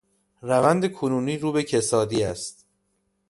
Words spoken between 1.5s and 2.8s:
به کسادی است.